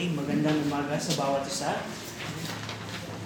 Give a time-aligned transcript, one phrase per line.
[0.00, 1.76] Okay, magandang umaga sa bawat isa.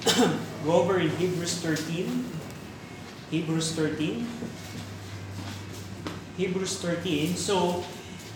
[0.66, 2.10] Go over in Hebrews 13.
[3.30, 4.26] Hebrews 13.
[6.34, 7.38] Hebrews 13.
[7.38, 7.86] So,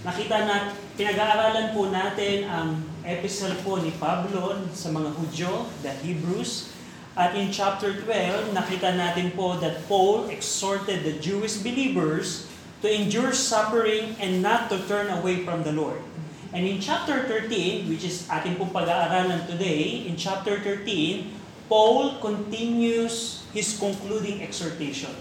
[0.07, 6.71] nakita na, pinag-aaralan po natin ang epistle po ni Pablo sa mga Hudyo, the Hebrews.
[7.19, 12.47] At in chapter 12, nakita natin po that Paul exhorted the Jewish believers
[12.83, 15.99] to endure suffering and not to turn away from the Lord.
[16.49, 21.29] And in chapter 13, which is ating pong pag-aaralan today, in chapter 13,
[21.69, 25.13] Paul continues his concluding exhortation.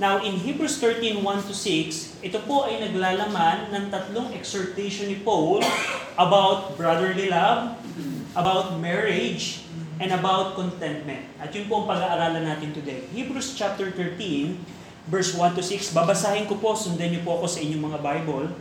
[0.00, 5.20] Now, in Hebrews 13, 1 to 6, ito po ay naglalaman ng tatlong exhortation ni
[5.20, 5.60] Paul
[6.16, 7.76] about brotherly love,
[8.32, 9.64] about marriage,
[10.00, 11.24] and about contentment.
[11.36, 13.04] At yun po ang pag-aaralan natin today.
[13.12, 14.56] Hebrews chapter 13,
[15.08, 15.92] verse 1 to 6.
[15.92, 18.52] Babasahin ko po, sundan niyo po ako sa inyong mga Bible.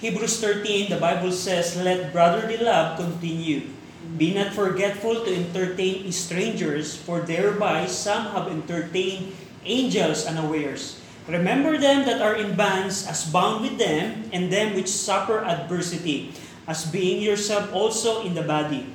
[0.00, 3.72] Hebrews 13, the Bible says, Let brotherly love continue.
[4.16, 9.34] Be not forgetful to entertain strangers, for thereby some have entertained
[9.64, 11.00] angels unawares.
[11.26, 16.30] Remember them that are in bands as bound with them, and them which suffer adversity,
[16.68, 18.86] as being yourself also in the body.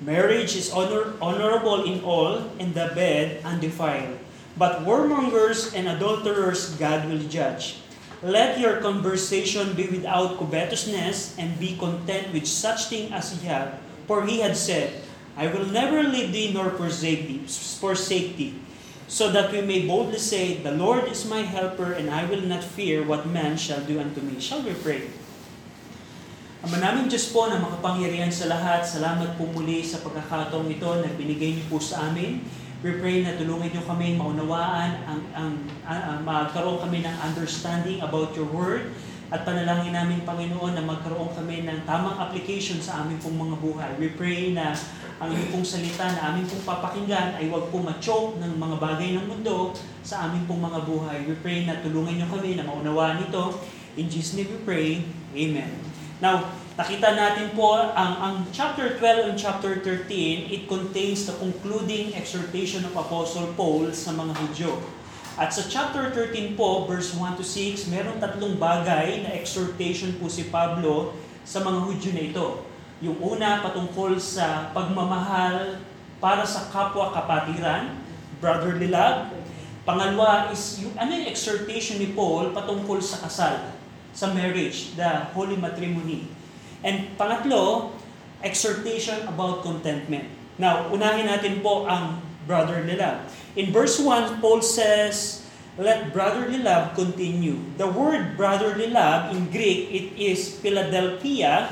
[0.00, 4.18] Marriage is honor, honorable in all, and the bed undefiled.
[4.58, 7.78] But warmongers and adulterers God will judge.
[8.18, 13.78] Let your conversation be without covetousness, and be content with such thing as ye have.
[14.10, 15.06] For he had said,
[15.38, 17.46] I will never leave thee nor forsake thee,
[17.78, 18.58] forsake thee.
[19.06, 22.66] So that we may boldly say, The Lord is my helper, and I will not
[22.66, 24.42] fear what man shall do unto me.
[24.42, 25.06] Shall we pray?
[26.66, 31.06] Ama namin Diyos po na makapangyarihan sa lahat, salamat po muli sa pagkakataong ito na
[31.14, 32.42] binigay niyo po sa amin.
[32.78, 38.38] We pray na tulungan niyo kami maunawaan, ang, ang, ang, magkaroon kami ng understanding about
[38.38, 38.94] your word
[39.34, 43.90] at panalangin namin Panginoon na magkaroon kami ng tamang application sa aming pong mga buhay.
[43.98, 44.78] We pray na
[45.18, 49.10] ang inyong pong salita na aming pong papakinggan ay huwag po ma-choke ng mga bagay
[49.18, 49.74] ng mundo
[50.06, 51.18] sa aming pong mga buhay.
[51.26, 53.58] We pray na tulungan niyo kami na maunawaan ito.
[53.98, 55.02] In Jesus' name we pray.
[55.34, 55.82] Amen.
[56.22, 56.46] Now,
[56.78, 62.86] nakita natin po ang, ang chapter 12 and chapter 13, it contains the concluding exhortation
[62.86, 64.78] of Apostle Paul sa mga Hudyo.
[65.34, 70.30] At sa chapter 13 po, verse 1 to 6, meron tatlong bagay na exhortation po
[70.30, 72.46] si Pablo sa mga Hudyo na ito.
[73.02, 75.82] Yung una, patungkol sa pagmamahal
[76.22, 77.98] para sa kapwa kapatiran,
[78.38, 79.34] brotherly love.
[79.82, 83.74] Pangalawa is yung ano yung exhortation ni Paul patungkol sa kasal
[84.14, 86.37] sa marriage, the holy matrimony.
[86.84, 87.92] And pangatlo,
[88.42, 90.30] exhortation about contentment.
[90.58, 93.26] Now, unahin natin po ang brotherly love.
[93.54, 95.46] In verse 1, Paul says,
[95.78, 97.62] let brotherly love continue.
[97.78, 101.70] The word brotherly love in Greek, it is Philadelphia,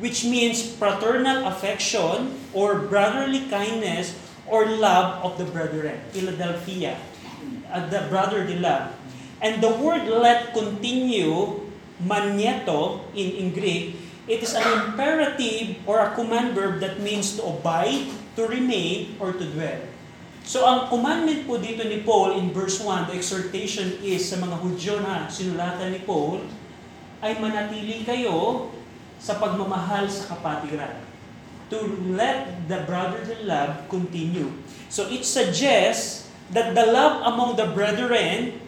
[0.00, 4.16] which means fraternal affection or brotherly kindness
[4.48, 6.00] or love of the brethren.
[6.16, 6.96] Philadelphia,
[7.68, 8.96] uh, the brotherly love.
[9.44, 11.60] And the word let continue
[12.00, 17.42] magneto in, in Greek, it is an imperative or a command verb that means to
[17.46, 19.80] abide, to remain, or to dwell.
[20.46, 24.62] So ang commandment po dito ni Paul in verse 1, the exhortation is sa mga
[24.62, 26.46] Hudyo na sinulatan ni Paul,
[27.18, 28.70] ay manatili kayo
[29.18, 31.02] sa pagmamahal sa kapatiran.
[31.74, 34.54] To let the brotherly love continue.
[34.86, 38.62] So it suggests that the love among the brethren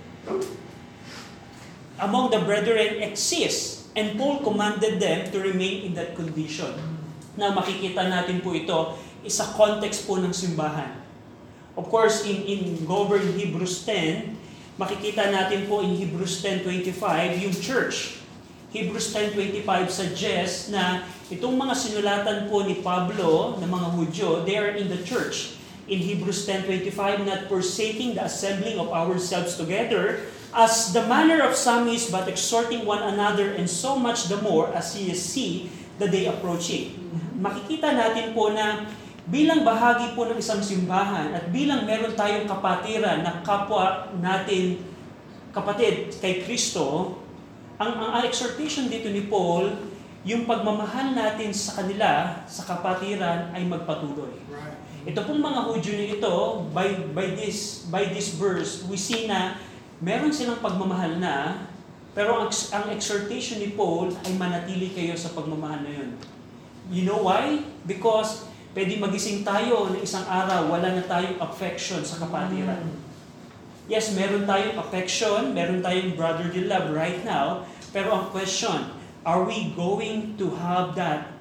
[2.02, 6.70] among the brethren exists and Paul commanded them to remain in that condition.
[7.34, 8.94] Na makikita natin po ito
[9.26, 10.94] isa context po ng simbahan.
[11.74, 18.22] Of course, in, in Govern Hebrews 10, makikita natin po in Hebrews 10.25 yung church.
[18.70, 24.74] Hebrews 10.25 suggests na itong mga sinulatan po ni Pablo ng mga Hudyo, they are
[24.78, 25.58] in the church.
[25.88, 31.88] In Hebrews 10.25, not forsaking the assembling of ourselves together, as the manner of some
[31.88, 35.68] is, but exhorting one another, and so much the more as ye see
[36.00, 36.96] the day approaching.
[37.36, 38.88] Makikita natin po na
[39.28, 44.80] bilang bahagi po ng isang simbahan at bilang meron tayong kapatiran na kapwa natin
[45.52, 47.18] kapatid kay Kristo,
[47.78, 49.70] ang, ang, exhortation dito ni Paul,
[50.26, 54.34] yung pagmamahal natin sa kanila, sa kapatiran, ay magpatuloy.
[55.06, 56.34] Ito pong mga Hudyo nito,
[56.74, 59.56] by, by, this, by this verse, we see na
[60.02, 61.66] meron silang pagmamahal na,
[62.14, 66.10] pero ang, ang exhortation ni Paul ay manatili kayo sa pagmamahal na yun.
[66.88, 67.62] You know why?
[67.84, 72.84] Because pwede magising tayo na isang araw, wala na tayong affection sa kapatiran.
[73.88, 78.92] Yes, meron tayong affection, meron tayong brotherly love right now, pero ang question,
[79.24, 81.38] are we going to have that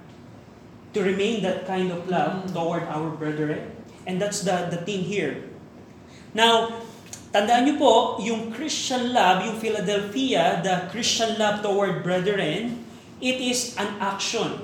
[0.97, 3.69] to remain that kind of love toward our brethren.
[4.09, 5.45] And that's the, the thing here.
[6.33, 6.81] Now,
[7.37, 12.81] tandaan niyo po, yung Christian love, yung Philadelphia, the Christian love toward brethren,
[13.21, 14.57] it is an action.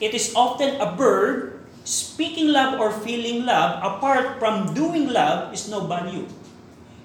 [0.00, 1.60] It is often a verb.
[1.84, 6.24] Speaking love or feeling love, apart from doing love, is no value.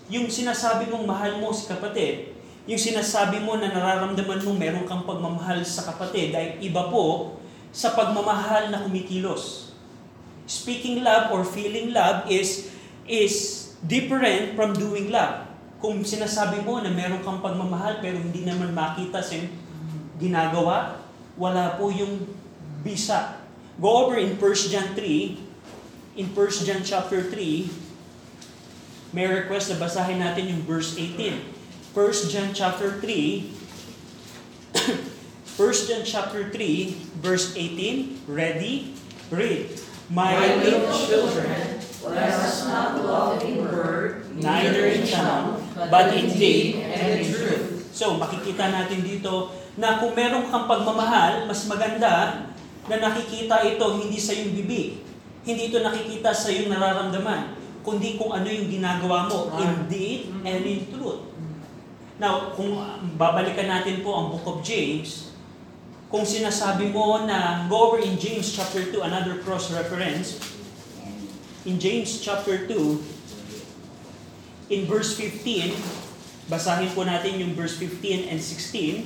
[0.08, 2.32] Yung sinasabi mong mahal mo si kapatid,
[2.64, 7.36] yung sinasabi mo na nararamdaman mo meron kang pagmamahal sa kapatid ay iba po
[7.76, 9.76] sa pagmamahal na kumikilos.
[10.48, 12.72] Speaking love or feeling love is
[13.10, 15.46] is different from doing love.
[15.80, 19.38] Kung sinasabi mo na meron kang pagmamahal pero hindi naman makita sa
[20.18, 21.06] ginagawa,
[21.38, 22.26] wala po yung
[22.82, 23.38] bisa.
[23.78, 30.20] Go over in 1 John 3, in 1 John chapter 3, may request na basahin
[30.20, 31.40] natin yung verse 18.
[31.96, 33.52] 1 John chapter 3,
[35.56, 35.56] 1
[35.88, 38.28] John chapter 3, verse 18.
[38.28, 38.96] Ready?
[39.32, 39.72] Read.
[40.12, 41.82] My little children,
[42.14, 47.90] us not love in word, neither in tongue, but in deed and in truth.
[47.96, 52.46] So, makikita natin dito na kung meron kang pagmamahal, mas maganda
[52.86, 55.02] na nakikita ito hindi sa iyong bibig.
[55.48, 60.62] Hindi ito nakikita sa iyong nararamdaman, kundi kung ano yung ginagawa mo in deed and
[60.68, 61.32] in truth.
[62.16, 62.80] Now, kung
[63.20, 65.36] babalikan natin po ang book of James,
[66.08, 70.40] kung sinasabi mo na go over in James chapter 2, another cross reference,
[71.66, 73.04] in James chapter 2,
[74.70, 75.74] in verse 15,
[76.50, 79.06] basahin po natin yung verse 15 and 16.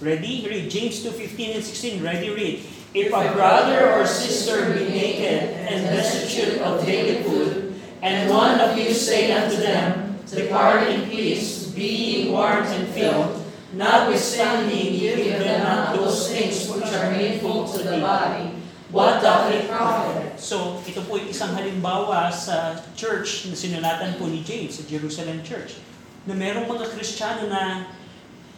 [0.00, 0.44] Ready?
[0.48, 0.68] Read.
[0.68, 2.04] James 2, 15 and 16.
[2.04, 2.28] Ready?
[2.32, 2.56] Read.
[2.92, 8.76] If a brother or sister be naked and destitute of daily food, and one of
[8.76, 13.44] you say unto them, Depart in peace, be ye warmed and filled,
[13.74, 18.49] notwithstanding ye give them not those things which are needful to the body,
[18.90, 20.34] what doth it profit?
[20.38, 25.78] So, ito po isang halimbawa sa church na sinulatan po ni James, sa Jerusalem Church,
[26.26, 27.88] na merong mga Kristiyano na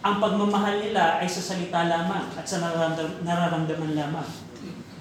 [0.03, 4.29] ang pagmamahal nila ay sa salita lamang at sa nararamdam- nararamdaman lamang.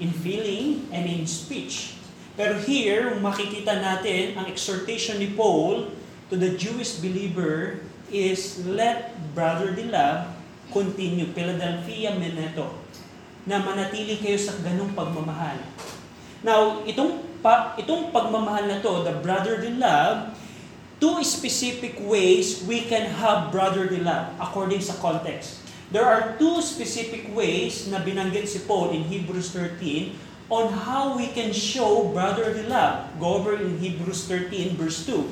[0.02, 1.98] In feeling and in speech.
[2.34, 5.94] Pero here, makikita natin ang exhortation ni Paul
[6.30, 10.32] to the Jewish believer is let brotherly love
[10.74, 11.30] continue.
[11.36, 12.81] Philadelphia Meneto.
[13.46, 15.58] Na manatili kayo sa ganong pagmamahal.
[16.42, 20.34] Now, itong, pa, itong pagmamahal na to, the brotherly love,
[21.02, 25.66] two specific ways we can have brotherly love according sa context.
[25.90, 30.16] There are two specific ways na binanggit si Paul in Hebrews 13
[30.48, 33.12] on how we can show brotherly love.
[33.20, 35.26] Go over in Hebrews 13 verse 2.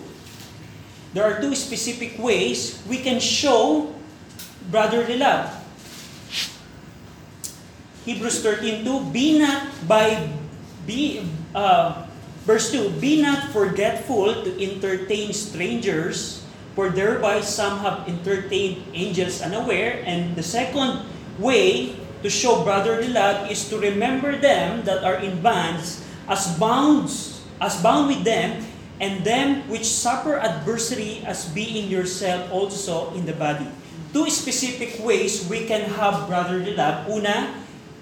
[1.13, 3.93] There are two specific ways we can show
[4.67, 5.58] brotherly love.
[8.09, 10.33] Hebrews 13:2 Be not by
[10.89, 11.21] be
[11.53, 12.09] uh,
[12.41, 16.41] verse 2 Be not forgetful to entertain strangers
[16.73, 21.05] for thereby some have entertained angels unaware and the second
[21.37, 21.93] way
[22.25, 27.77] to show brotherly love is to remember them that are in bands as bounds as
[27.85, 28.65] bound with them
[28.97, 33.69] and them which suffer adversity as being yourself also in the body.
[34.17, 37.05] Two specific ways we can have brotherly love.
[37.05, 37.53] Una,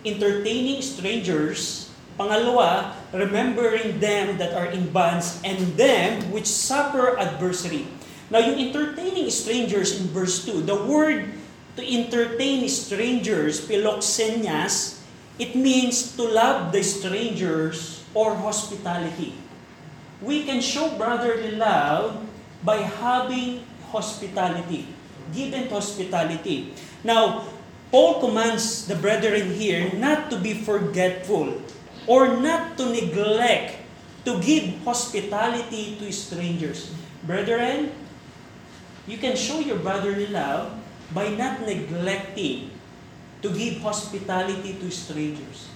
[0.08, 1.92] entertaining strangers.
[2.18, 7.86] Pangalawa, remembering them that are in bonds and them which suffer adversity.
[8.34, 11.30] Now, yung entertaining strangers in verse 2, the word
[11.78, 14.98] to entertain strangers, philoxenias,
[15.38, 19.38] it means to love the strangers or hospitality.
[20.18, 22.18] We can show brotherly love
[22.66, 23.62] by having
[23.94, 24.90] hospitality,
[25.30, 26.74] given hospitality.
[27.06, 27.46] Now,
[27.88, 31.63] Paul commands the brethren here not to be forgetful
[32.03, 33.79] or not to neglect
[34.27, 36.91] to give hospitality to strangers.
[37.24, 37.96] Brethren,
[39.08, 40.75] you can show your brotherly love
[41.15, 42.75] by not neglecting
[43.39, 45.72] to give hospitality to strangers.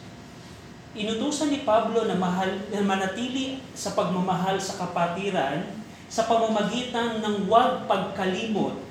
[0.91, 5.63] Inutusan ni Pablo na, mahal, na manatili sa pagmamahal sa kapatiran
[6.11, 8.90] sa pamamagitan ng huwag pagkalimot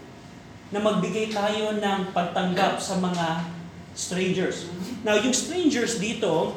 [0.71, 3.43] na magbigay tayo ng pagtanggap sa mga
[3.95, 4.71] strangers.
[5.03, 6.55] Now, yung strangers dito,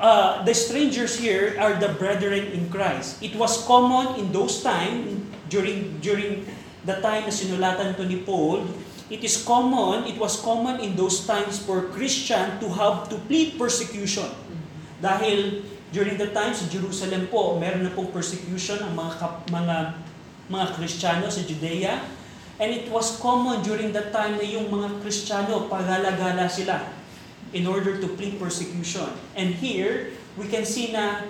[0.00, 3.20] uh, the strangers here are the brethren in Christ.
[3.20, 6.48] It was common in those time, during, during
[6.88, 8.64] the time na sinulatan to ni Paul,
[9.12, 13.60] it is common, it was common in those times for Christian to have to plead
[13.60, 14.32] persecution.
[15.02, 15.60] Dahil
[15.90, 19.76] during the time sa Jerusalem po, meron na pong persecution ang mga mga
[20.50, 21.98] mga Kristiyano sa Judea.
[22.60, 27.00] And it was common during that time na yung mga Kristiyano, pagalagala sila.
[27.52, 29.10] in order to flee persecution.
[29.34, 31.26] And here, we can see na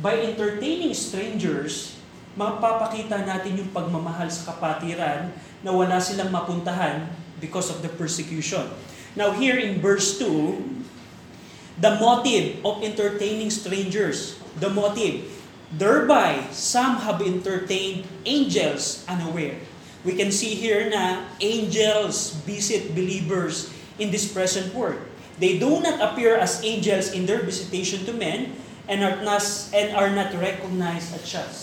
[0.00, 1.96] by entertaining strangers,
[2.34, 5.30] mapapakita natin yung pagmamahal sa kapatiran
[5.62, 7.06] na wala silang mapuntahan
[7.38, 8.66] because of the persecution.
[9.14, 15.30] Now here in verse 2, the motive of entertaining strangers, the motive,
[15.70, 19.62] thereby some have entertained angels unaware.
[20.04, 25.00] We can see here na angels visit believers in this present world.
[25.40, 28.52] They do not appear as angels in their visitation to men
[28.86, 29.42] and are not,
[29.72, 31.56] and are not recognized as such.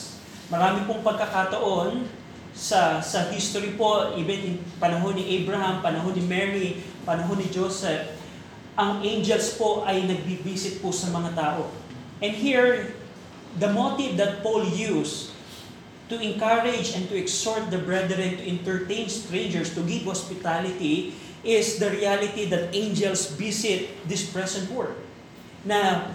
[0.49, 2.03] Marami pong pagkakataon
[2.51, 6.69] sa sa history po, even in panahon ni Abraham, panahon ni Mary,
[7.07, 8.11] panahon ni Joseph,
[8.75, 11.71] ang angels po ay nagbibisit po sa mga tao.
[12.19, 12.97] And here,
[13.55, 15.30] the motive that Paul used
[16.11, 21.89] to encourage and to exhort the brethren to entertain strangers, to give hospitality, is the
[21.89, 24.99] reality that angels visit this present world.
[25.63, 26.11] Na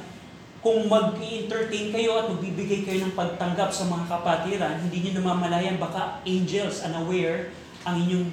[0.61, 6.21] kung mag-entertain kayo at magbibigay kayo ng pagtanggap sa mga kapatiran, hindi nyo namamalayan baka
[6.29, 7.51] angels unaware
[7.89, 8.27] ang inyong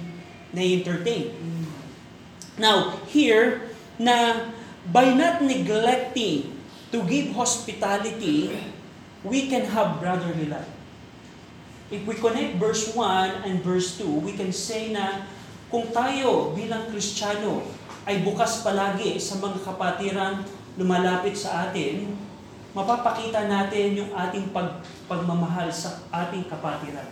[0.54, 1.34] na-entertain.
[2.60, 4.50] Now, here, na
[4.92, 6.54] by not neglecting
[6.94, 8.54] to give hospitality,
[9.26, 10.68] we can have brotherly love.
[11.94, 15.30] If we connect verse 1 and verse 2, we can say na
[15.70, 17.62] kung tayo bilang Kristiyano
[18.10, 20.42] ay bukas palagi sa mga kapatiran
[20.74, 22.18] lumalapit sa atin,
[22.74, 27.06] mapapakita natin yung ating pag, pagmamahal sa ating kapatiran.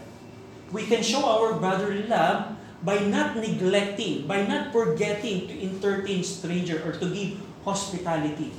[0.73, 6.81] We can show our brotherly love by not neglecting, by not forgetting to entertain stranger
[6.81, 8.49] or to give hospitality.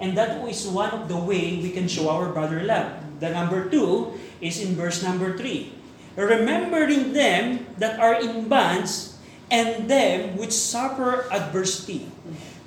[0.00, 2.88] And that is one of the way we can show our brother love.
[3.20, 5.76] The number two is in verse number three.
[6.16, 9.20] Remembering them that are in bonds
[9.52, 12.08] and them which suffer adversity.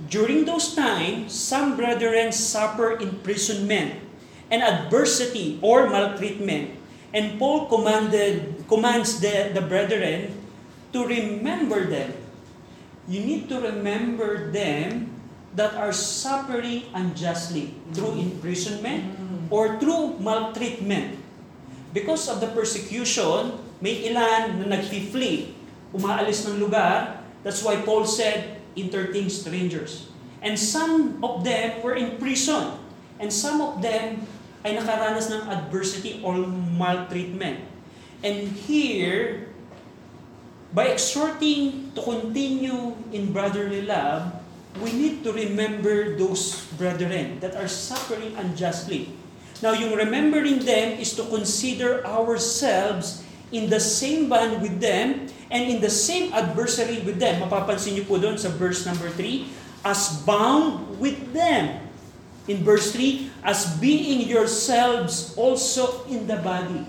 [0.10, 3.98] During those times, some brethren suffer imprisonment
[4.52, 6.78] and adversity or maltreatment.
[7.14, 10.38] And Paul commanded, commands the, the brethren
[10.94, 12.14] to remember them.
[13.08, 15.13] You need to remember them
[15.54, 19.14] that are suffering unjustly through imprisonment
[19.54, 21.22] or through maltreatment.
[21.94, 25.54] Because of the persecution, may ilan na nag-flee,
[25.94, 27.22] umaalis ng lugar.
[27.46, 30.10] That's why Paul said, entertain strangers.
[30.42, 32.82] And some of them were in prison.
[33.22, 34.26] And some of them
[34.66, 36.40] ay nakaranas ng adversity or
[36.80, 37.62] maltreatment.
[38.24, 39.52] And here,
[40.74, 44.43] by exhorting to continue in brotherly love,
[44.82, 49.14] we need to remember those brethren that are suffering unjustly.
[49.62, 55.70] Now, yung remembering them is to consider ourselves in the same band with them and
[55.70, 57.40] in the same adversary with them.
[57.46, 59.46] Mapapansin niyo po doon sa verse number 3,
[59.86, 61.80] as bound with them.
[62.50, 66.84] In verse 3, as being yourselves also in the body.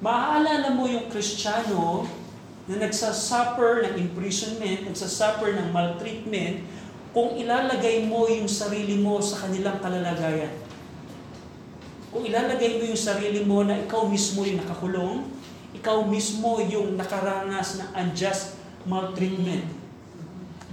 [0.00, 2.06] Maaalala mo yung Kristiyano
[2.68, 6.60] na nagsasuffer ng imprisonment, nagsasuffer ng maltreatment,
[7.16, 10.52] kung ilalagay mo yung sarili mo sa kanilang kalalagayan.
[12.12, 15.24] Kung ilalagay mo yung sarili mo na ikaw mismo yung nakakulong,
[15.72, 19.64] ikaw mismo yung nakaranas ng unjust maltreatment.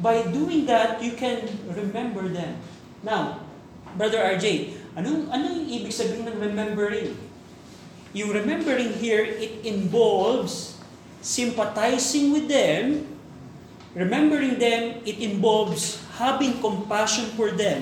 [0.04, 2.60] By doing that, you can remember them.
[3.00, 3.48] Now,
[3.96, 7.16] Brother RJ, anong, anong ibig sabihin ng remembering?
[8.12, 10.75] Yung remembering here, it involves
[11.26, 13.02] sympathizing with them,
[13.98, 17.82] remembering them, it involves having compassion for them.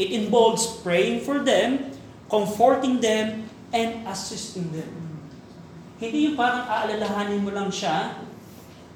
[0.00, 1.92] It involves praying for them,
[2.32, 3.44] comforting them,
[3.76, 4.88] and assisting them.
[6.00, 8.16] Hindi yung parang aalalahanin mo lang siya,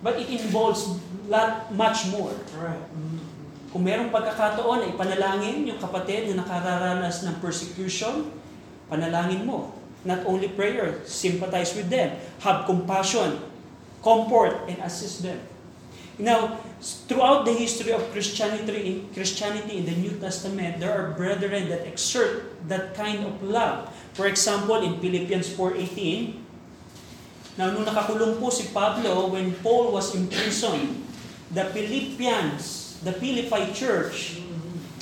[0.01, 0.97] but it involves
[1.29, 2.33] lot, much more.
[2.57, 2.81] Right.
[3.77, 8.33] Kung merong pagkakataon na ipanalangin yung kapatid na nakararanas ng persecution,
[8.89, 9.77] panalangin mo.
[10.01, 13.37] Not only prayer, sympathize with them, have compassion,
[14.07, 15.43] comfort, and assist them.
[16.23, 16.63] Now,
[17.11, 22.55] throughout the history of Christianity, Christianity in the New Testament, there are brethren that exert
[22.71, 23.91] that kind of love.
[24.15, 30.31] For example, in Philippians 4.18, now nung nakakulong po si Pablo, when Paul was in
[30.31, 31.05] prison,
[31.53, 34.41] the Philippians, the Philippi church,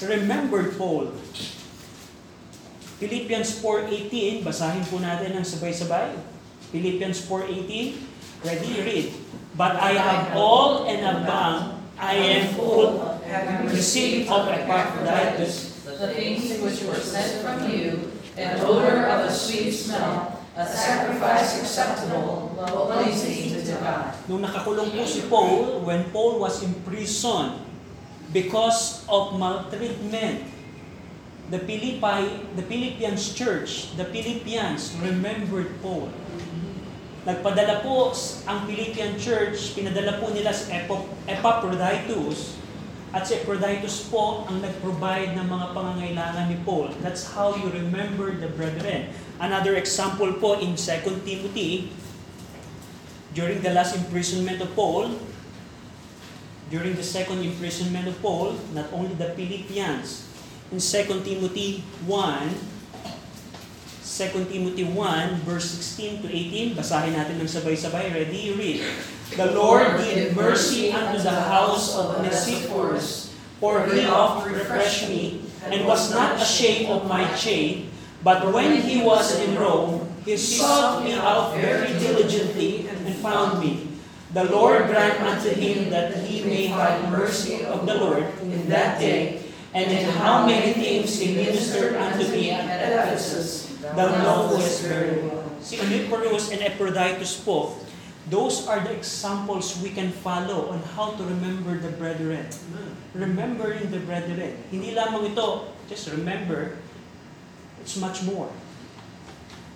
[0.02, 1.14] remembered Paul.
[2.98, 6.18] Philippians 4.18, basahin po natin ng sabay-sabay.
[6.74, 8.13] Philippians 4.18,
[8.44, 9.06] ready, read.
[9.56, 16.60] But I have all and abound, I am full, Having received of Epaphroditus, the things
[16.60, 22.52] which were sent from you, an odor of a sweet smell, a sacrifice acceptable,
[22.92, 24.12] pleasing to God.
[24.28, 27.64] Nung nakakulong po si Paul, when Paul was in prison,
[28.34, 30.50] because of maltreatment.
[31.52, 36.08] The Philippi, the Philippians church, the Philippians remembered Paul.
[37.24, 38.12] Nagpadala po
[38.44, 42.60] ang Philippian church, pinadala po nila si Epo- Epaphroditus,
[43.16, 46.92] at si Epaphroditus po ang nag-provide ng mga pangangailangan ni Paul.
[47.00, 49.08] That's how you remember the brethren.
[49.40, 51.88] Another example po in 2 Timothy,
[53.32, 55.16] during the last imprisonment of Paul,
[56.68, 60.28] during the second imprisonment of Paul, not only the Philippians,
[60.68, 62.73] in 2 Timothy 1,
[64.04, 68.12] 2 Timothy 1, verse 16 to 18, basahin natin ng sabay-sabay.
[68.12, 68.52] Ready?
[68.52, 68.84] Read.
[69.32, 73.32] The Lord give mercy unto the house of Onesiphorus,
[73.64, 77.88] for he oft refreshed me, and was not ashamed of my chain,
[78.20, 83.88] but when he was in Rome, he sought me out very diligently, and found me.
[84.36, 89.00] The Lord grant unto him that he may have mercy of the Lord in that
[89.00, 89.40] day,
[89.72, 94.56] and in how many things he ministered unto me at Ephesus, well.
[95.60, 97.76] Si Onesiphorus and Epaphroditus po,
[98.28, 102.48] those are the examples we can follow on how to remember the brethren.
[103.12, 104.56] Remembering the brethren.
[104.72, 106.80] Hindi lamang ito, just remember,
[107.80, 108.48] it's much more.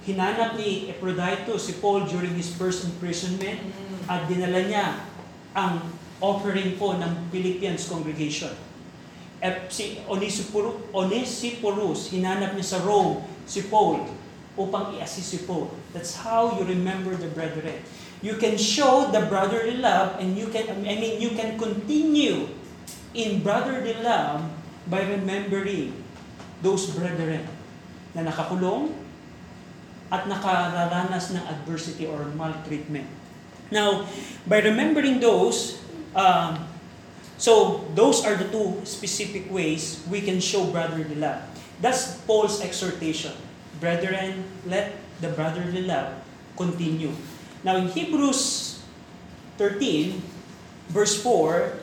[0.08, 3.60] Hinanap ni Epaphroditus si Paul during his first imprisonment
[4.08, 5.04] at dinala niya
[5.52, 5.84] ang
[6.24, 8.52] offering po ng Philippians congregation.
[9.38, 14.02] Ep, si Onesiphorus, Onesiphorus, hinanap niya sa Rome si Paul
[14.59, 15.71] upang i-assist si Paul.
[15.95, 17.78] That's how you remember the brethren.
[18.18, 22.50] You can show the brotherly love and you can, I mean, you can continue
[23.14, 24.42] in brotherly love
[24.90, 25.95] by remembering
[26.61, 27.47] those brethren
[28.18, 28.90] na nakakulong
[30.11, 33.07] at nakararanas ng adversity or maltreatment.
[33.71, 34.09] Now,
[34.49, 35.78] by remembering those,
[36.16, 36.67] um,
[37.38, 41.41] so those are the two specific ways we can show brotherly love.
[41.80, 43.32] That's Paul's exhortation.
[43.80, 46.19] Brethren, let the brotherly love
[46.58, 47.15] continue.
[47.62, 48.82] Now in Hebrews
[49.56, 50.21] 13,
[50.91, 51.78] verse 4,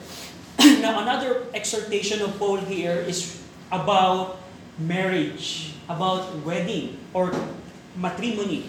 [0.84, 3.40] now another exhortation of Paul here is
[3.72, 4.40] about
[4.78, 7.32] marriage, about wedding or
[7.96, 8.68] matrimony.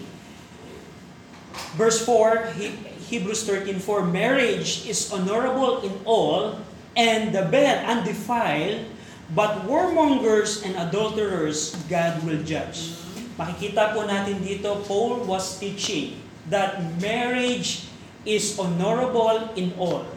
[1.75, 6.59] Verse 4, He- Hebrews 13:4, marriage is honorable in all,
[6.97, 8.89] and the bed undefiled,
[9.37, 12.97] but warmongers and adulterers God will judge.
[13.37, 16.17] Makikita po natin dito, Paul was teaching
[16.49, 17.85] that marriage
[18.25, 20.09] is honorable in all.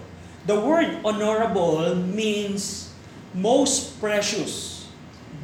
[0.48, 2.88] The word honorable means
[3.36, 4.88] most precious,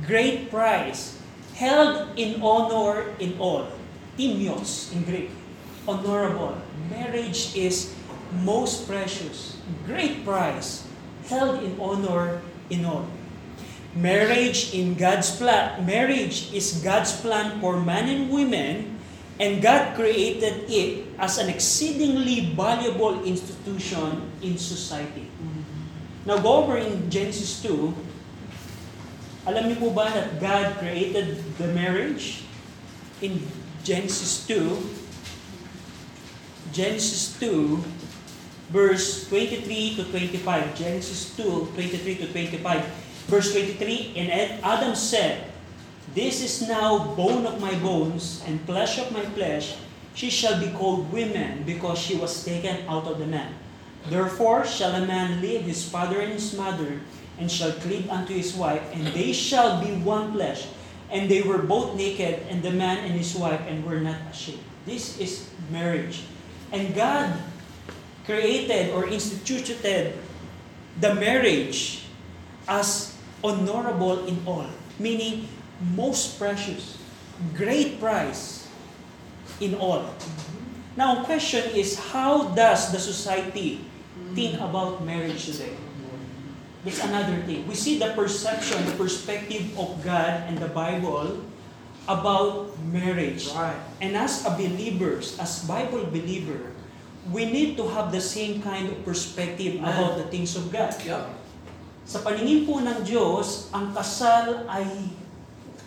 [0.09, 1.21] great prize,
[1.53, 3.69] held in honor in all.
[4.17, 5.31] Timios in Greek.
[5.85, 6.57] Honorable.
[6.89, 7.93] Marriage is
[8.43, 10.89] most precious, great prize,
[11.29, 13.07] held in honor in all.
[13.95, 19.01] Marriage in God's plan, marriage is God's plan for man and women,
[19.41, 25.29] and God created it as an exceedingly valuable institution in society.
[26.27, 27.95] Now go over in Genesis 2,
[29.47, 32.43] alam niyo po ba that God created the marriage?
[33.23, 33.41] In
[33.87, 34.59] Genesis 2,
[36.75, 37.79] Genesis 2,
[38.71, 40.79] verse 23 to 25.
[40.79, 42.85] Genesis 2, 23 to 25.
[43.27, 44.31] Verse 23, And
[44.63, 45.51] Adam said,
[46.15, 49.77] This is now bone of my bones and flesh of my flesh.
[50.15, 53.53] She shall be called woman because she was taken out of the man.
[54.09, 57.01] Therefore shall a man leave his father and his mother,
[57.39, 60.69] and shall cleave unto his wife, and they shall be one flesh.
[61.11, 64.63] And they were both naked, and the man and his wife, and were not ashamed.
[64.87, 66.23] This is marriage.
[66.73, 67.35] And God
[68.27, 70.13] created or instituted
[71.01, 72.05] the marriage
[72.69, 74.67] as honorable in all,
[74.99, 75.49] meaning
[75.95, 76.99] most precious,
[77.55, 78.67] great price
[79.61, 80.11] in all.
[80.97, 83.85] Now, question is, how does the society
[84.35, 85.77] think about marriage today?
[86.85, 87.67] That's another thing.
[87.67, 91.43] We see the perception, the perspective of God and the Bible
[92.09, 93.51] about marriage.
[93.51, 93.77] Right.
[94.01, 96.73] And as a believers, as Bible believer,
[97.33, 99.91] we need to have the same kind of perspective Amen.
[99.91, 100.95] about the things of God.
[101.03, 101.27] Yep.
[102.07, 104.87] Sa paningin po ng Diyos, ang kasal ay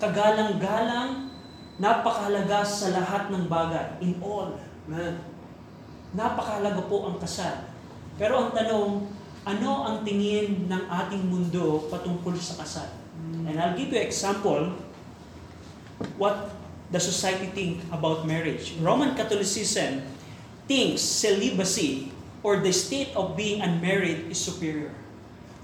[0.04, 1.32] kagalang-galang,
[1.80, 4.60] napakahalaga sa lahat ng bagay, in all.
[4.84, 5.16] Man.
[6.12, 7.72] Napakahalaga po ang kasal.
[8.20, 9.08] Pero ang tanong,
[9.48, 12.90] ano ang tingin ng ating mundo patungkol sa kasal?
[13.48, 14.76] And I'll give you example
[16.20, 16.52] what
[16.92, 18.76] the society think about marriage.
[18.84, 20.04] Roman Catholicism
[20.70, 22.14] thinks celibacy
[22.46, 24.94] or the state of being unmarried is superior.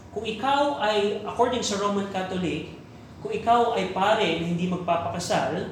[0.10, 2.74] Kung ikaw ay, according sa Roman Catholic,
[3.22, 5.70] kung ikaw ay pare na hindi magpapakasal,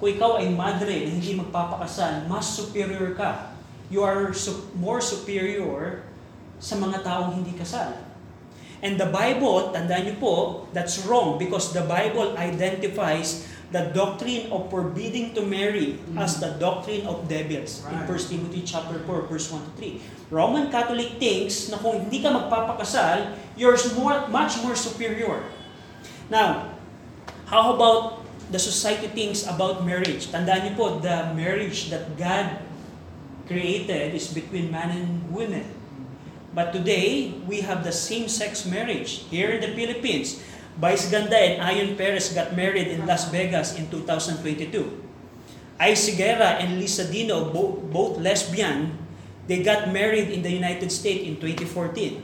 [0.00, 3.52] kung ikaw ay madre na hindi magpapakasal, mas superior ka.
[3.92, 6.08] You are su- more superior
[6.56, 8.00] sa mga taong hindi kasal.
[8.80, 10.34] And the Bible, tandaan niyo po,
[10.72, 17.06] that's wrong because the Bible identifies the doctrine of forbidding to marry as the doctrine
[17.06, 18.10] of devils in Right.
[18.10, 20.02] 1 Timothy chapter 4 verse 1 to 3.
[20.30, 25.46] Roman Catholic thinks na kung hindi ka magpapakasal, you're more, much more superior.
[26.30, 26.74] Now,
[27.46, 30.30] how about the society thinks about marriage?
[30.30, 32.62] Tandaan niyo po, the marriage that God
[33.50, 35.66] created is between man and women.
[36.50, 39.26] But today, we have the same-sex marriage.
[39.30, 40.42] Here in the Philippines,
[40.78, 45.10] Vice Ganda and Ayon Perez got married in Las Vegas in 2022.
[45.80, 48.92] Ay Sigera and Lisa Dino, bo- both lesbian,
[49.48, 52.20] they got married in the United States in 2014.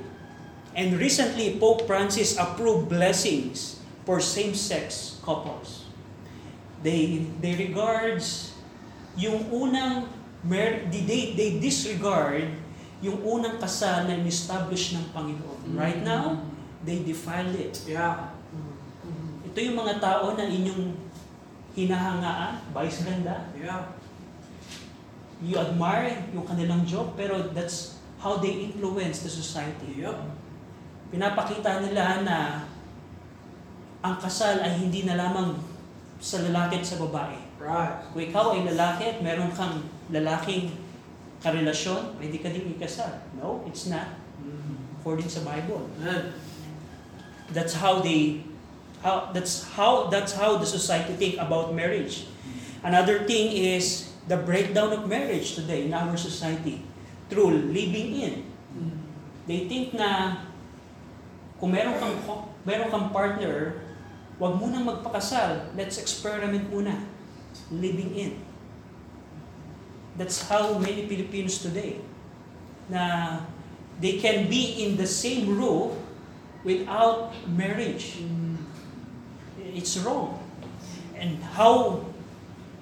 [0.77, 5.89] And recently, Pope Francis approved blessings for same-sex couples.
[6.85, 8.53] They, they regards
[9.17, 10.13] yung unang,
[10.45, 12.53] mar- they, they disregard
[13.01, 15.73] yung unang kasal na in-establish ng Panginoon.
[15.73, 16.45] Right now,
[16.85, 17.81] they defile it.
[17.89, 18.36] Yeah.
[19.57, 20.93] Ito yung mga tao na inyong
[21.73, 23.49] hinahangaan, vice ganda.
[23.57, 23.89] Yeah.
[25.41, 30.05] You admire yung kanilang job, pero that's how they influence the society.
[30.05, 30.13] Yep.
[31.09, 32.69] Pinapakita nila na
[34.05, 35.57] ang kasal ay hindi na lamang
[36.21, 37.41] sa lalaki at sa babae.
[37.57, 37.97] Right.
[38.13, 40.77] Kung ikaw ay lalaki at meron kang lalaking
[41.41, 43.25] karelasyon, pwede ka din ikasal.
[43.41, 44.21] No, it's not.
[45.01, 45.89] According sa Bible.
[45.97, 46.37] Amen.
[47.57, 48.45] That's how they
[49.07, 52.27] how that's how that's how the society think about marriage.
[52.83, 56.83] Another thing is the breakdown of marriage today in our society
[57.31, 58.35] through living in.
[59.47, 60.43] They think na
[61.63, 62.19] kung meron kang
[62.67, 63.79] meron kang partner,
[64.43, 65.71] wag mo nang magpakasal.
[65.79, 66.99] Let's experiment muna.
[67.71, 68.33] Living in.
[70.19, 72.03] That's how many Filipinos today
[72.91, 73.39] na
[74.03, 75.95] they can be in the same roof
[76.67, 78.19] without marriage.
[79.75, 80.43] It's wrong.
[81.17, 82.05] And how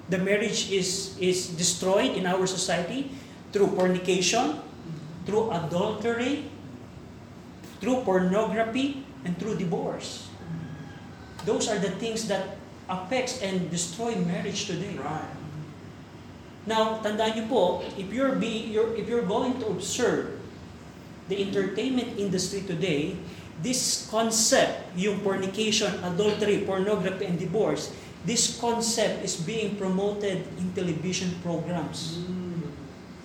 [0.09, 3.09] the marriage is is destroyed in our society
[3.55, 4.59] through fornication,
[5.25, 6.51] through adultery,
[7.79, 10.27] through pornography, and through divorce.
[11.47, 12.57] Those are the things that
[12.89, 14.97] affects and destroy marriage today.
[14.97, 15.33] Right.
[16.65, 20.41] Now, tandaan niyo po, if you're be you're, if you're going to observe
[21.29, 23.17] the entertainment industry today,
[23.63, 27.91] this concept, yung fornication, adultery, pornography, and divorce,
[28.25, 32.19] this concept is being promoted in television programs,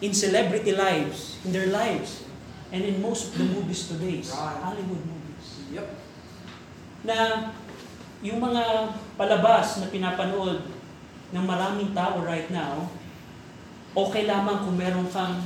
[0.00, 2.22] in celebrity lives, in their lives,
[2.70, 4.60] and in most of the movies today, Right.
[4.62, 5.86] Hollywood movies Yep.
[7.02, 7.16] na
[8.20, 10.60] yung mga palabas na pinapanood
[11.32, 12.86] ng maraming tao right now,
[13.96, 15.40] okay lamang kung meron kang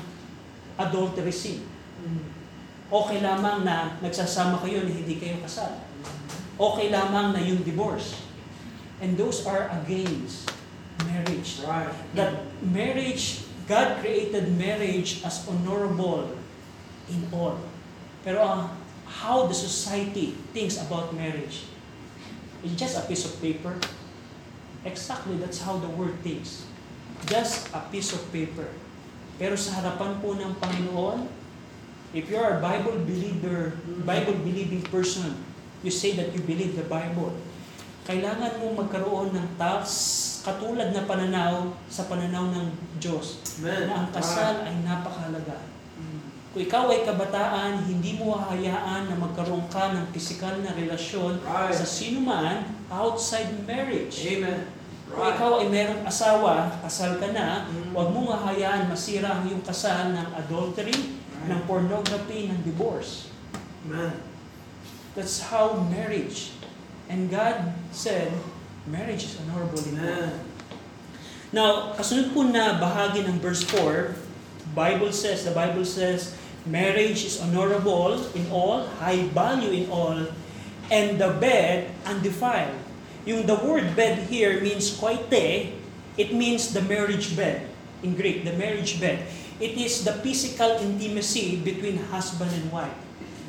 [0.77, 1.63] adultery sin.
[2.93, 5.81] Okay lamang na nagsasama kayo na hindi kayo kasal.
[6.61, 8.21] Okay lamang na yung divorce.
[9.01, 10.53] And those are against
[11.03, 11.65] marriage.
[11.65, 11.91] Right.
[12.15, 16.37] That marriage, God created marriage as honorable
[17.11, 17.59] in all.
[18.25, 18.69] Pero uh,
[19.09, 21.69] how the society thinks about marriage,
[22.65, 23.77] it's just a piece of paper.
[24.85, 26.69] Exactly, that's how the word thinks.
[27.25, 28.69] Just a piece of paper.
[29.41, 31.27] Pero sa harapan po ng Panginoon,
[32.15, 33.75] if you are a Bible believer,
[34.07, 35.35] Bible believing person,
[35.83, 37.35] you say that you believe the Bible,
[38.07, 42.67] kailangan mo magkaroon ng task katulad na pananaw sa pananaw ng
[43.01, 43.89] Diyos Amen.
[43.91, 45.59] na ang kasal ay napakahalaga.
[46.55, 51.75] Kung ikaw ay kabataan, hindi mo hahayaan na magkaroon ka ng pisikal na relasyon Right.
[51.75, 54.23] sa sino man outside marriage.
[54.23, 54.71] Amen.
[55.11, 55.35] Kung Right.
[55.35, 57.91] ikaw ay merong asawa, kasal ka na, Mm.
[57.91, 60.95] huwag mong hahayaan masira ang iyong kasal ng adultery,
[61.51, 63.29] ng pornography, ng divorce.
[63.87, 64.17] Amen.
[65.15, 66.53] That's how marriage.
[67.09, 68.33] And God said,
[68.89, 69.81] marriage is honorable.
[69.93, 70.33] Amen.
[71.55, 74.17] Now, kasunod po na bahagi ng verse 4,
[74.75, 76.35] Bible says, the Bible says,
[76.67, 80.19] marriage is honorable in all, high value in all,
[80.91, 82.75] and the bed undefiled.
[83.25, 85.73] Yung the word bed here means koite,
[86.19, 87.65] it means the marriage bed
[88.03, 89.25] in Greek, the marriage bed.
[89.63, 92.99] It is the physical intimacy between husband and wife.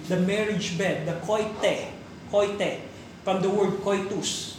[0.06, 1.90] The marriage bed, the koite,
[2.30, 2.86] koite,
[3.26, 4.56] from the word koitus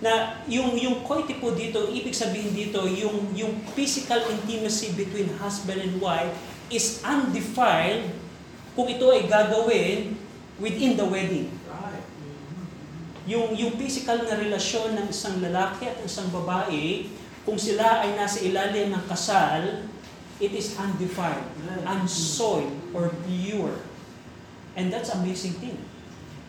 [0.00, 5.76] na yung yung koite po dito, ibig sabihin dito, yung yung physical intimacy between husband
[5.76, 6.32] and wife
[6.72, 8.08] is undefiled
[8.72, 10.16] kung ito ay gagawin
[10.56, 11.52] within the wedding.
[13.28, 17.06] Yung, yung physical na relasyon ng isang lalaki at isang babae,
[17.44, 19.86] kung sila ay nasa ilalim ng kasal,
[20.40, 21.44] it is undefiled,
[21.84, 23.76] unsoiled, or pure.
[24.74, 25.76] And that's amazing thing.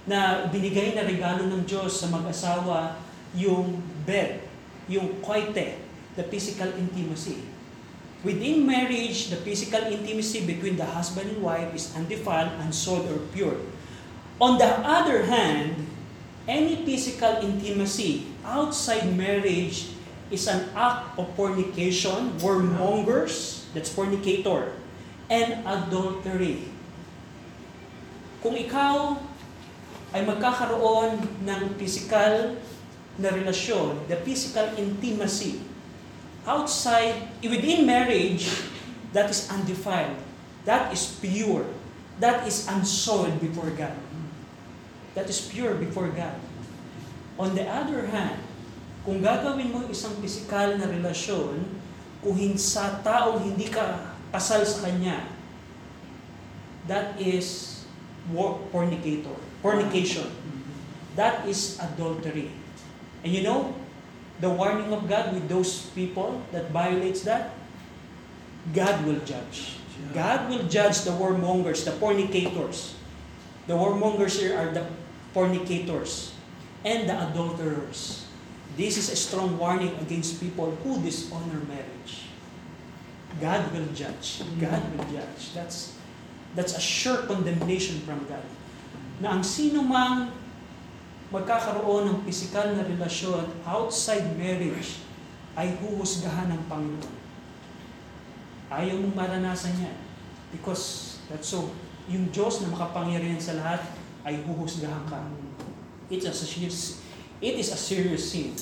[0.08, 2.95] Na binigay na regalo ng Diyos sa mag-asawa
[3.36, 4.47] yung bed,
[4.88, 5.77] yung koite,
[6.15, 7.43] the physical intimacy.
[8.23, 13.58] Within marriage, the physical intimacy between the husband and wife is undefiled, unsoiled, or pure.
[14.39, 15.89] On the other hand,
[16.47, 19.93] any physical intimacy outside marriage
[20.30, 24.75] is an act of fornication, warmongers, that's fornicator,
[25.31, 26.67] and adultery.
[28.43, 29.15] Kung ikaw
[30.12, 32.60] ay magkakaroon ng physical
[33.15, 35.63] na relasyon, the physical intimacy,
[36.43, 38.49] outside, within marriage,
[39.13, 40.17] that is undefiled,
[40.65, 41.67] that is pure,
[42.19, 43.95] that is unsoiled before God.
[45.15, 46.36] That is pure before God.
[47.36, 48.39] On the other hand,
[49.03, 51.81] kung gagawin mo isang physical na relasyon,
[52.21, 55.25] kung sa taong hindi ka kasal sa kanya,
[56.86, 57.81] that is
[58.29, 60.29] war- fornicator, fornication.
[61.17, 62.53] That is adultery.
[63.25, 63.75] And you know,
[64.39, 67.53] the warning of God with those people that violates that,
[68.73, 69.77] God will judge.
[70.13, 72.97] God will judge the warmongers, the fornicators.
[73.67, 74.89] The warmongers here are the
[75.34, 76.34] fornicators
[76.81, 78.25] and the adulterers.
[78.79, 82.31] This is a strong warning against people who dishonor marriage.
[83.39, 84.43] God will judge.
[84.60, 85.51] God will judge.
[85.55, 85.95] That's
[86.55, 88.43] that's a sure condemnation from God.
[89.23, 90.31] Na ang sino mang
[91.31, 94.99] magkakaroon ng pisikal na relasyon outside marriage
[95.55, 97.17] ay huhusgahan ng Panginoon.
[98.71, 99.97] Ayaw mong maranasan yan.
[100.51, 101.71] Because that's so,
[102.12, 103.84] yung Diyos na makapangyarihan sa lahat
[104.27, 105.19] ay huhusgahan ka.
[106.12, 107.01] It's a serious,
[107.41, 108.54] it is a serious sin.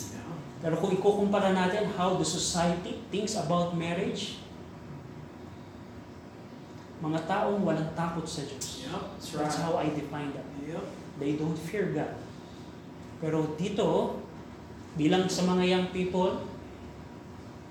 [0.59, 4.39] Pero kung ikukumpara natin how the society thinks about marriage,
[6.99, 8.83] mga taong walang takot sa Diyos.
[8.83, 9.63] Yep, that's That's right.
[9.63, 10.47] how I define them.
[10.67, 10.83] Yep.
[11.19, 12.11] They don't fear God.
[13.23, 14.19] Pero dito,
[14.99, 16.43] bilang sa mga young people,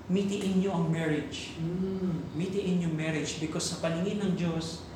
[0.09, 1.53] mitiin nyo ang marriage.
[1.61, 2.33] Mm.
[2.33, 4.88] Mitiin yung marriage because sa paningin ng Diyos,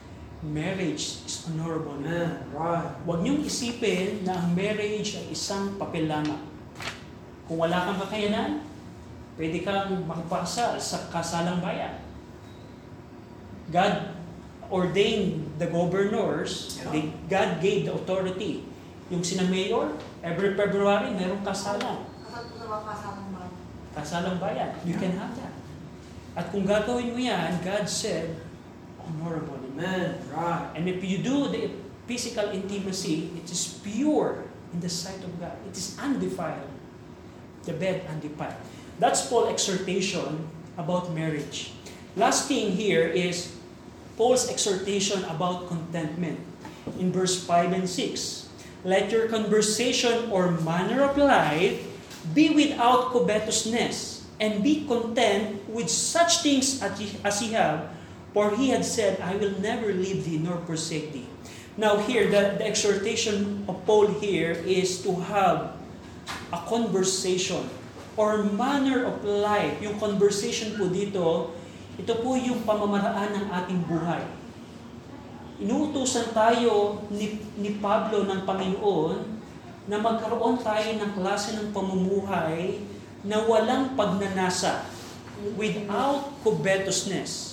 [0.44, 1.96] marriage is honorable.
[2.04, 2.44] Amen.
[2.52, 2.92] Right.
[3.08, 6.44] Huwag niyong isipin na ang marriage ay isang papel lamang.
[7.48, 8.64] Kung wala kang kakayanan,
[9.40, 12.04] pwede kang makapasal sa kasalang bayan.
[13.72, 14.12] God
[14.68, 16.92] ordained the governors, Yeah.
[16.92, 18.68] they, God gave the authority.
[19.08, 22.04] Yung sina mayor, every February, merong kasalan.
[22.24, 23.52] Kasal po sa mga kasamang bahay.
[23.94, 24.72] Kasalang bayan.
[24.84, 25.02] You Yeah.
[25.08, 25.54] can have that.
[26.34, 28.34] At kung gagawin mo yan, God said,
[29.06, 29.60] honorable.
[29.74, 30.18] Amen.
[30.32, 30.72] Right.
[30.76, 31.72] And if you do the
[32.08, 35.58] physical intimacy, it is pure in the sight of God.
[35.68, 36.70] It is undefiled.
[37.64, 38.56] The bed undefiled.
[39.00, 41.74] That's Paul's exhortation about marriage.
[42.16, 43.56] Last thing here is
[44.18, 46.40] Paul's exhortation about contentment
[47.00, 48.50] in verse 5 and 6.
[48.84, 51.82] Let your conversation or manner of life
[52.36, 57.92] be without covetousness, and be content with such things as ye have,
[58.34, 61.30] for he had said, I will never leave thee nor forsake thee.
[61.78, 65.78] Now here, the, the exhortation of Paul here is to have
[66.54, 67.70] a conversation
[68.18, 69.82] or manner of life.
[69.82, 71.54] Yung conversation po dito,
[71.98, 74.22] ito po yung pamamaraan ng ating buhay.
[75.62, 79.18] Inuutusan tayo ni, ni Pablo ng Panginoon
[79.86, 82.82] na magkaroon tayo ng klase ng pamumuhay
[83.26, 84.90] na walang pagnanasa
[85.58, 87.53] without covetousness.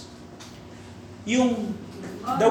[1.24, 1.74] Yung
[2.24, 2.48] the,